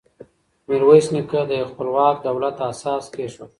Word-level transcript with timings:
میرویس 0.67 1.07
نیکه 1.13 1.41
د 1.49 1.51
یوه 1.59 1.69
خپلواک 1.71 2.15
دولت 2.27 2.55
اساس 2.71 3.03
کېښود. 3.13 3.49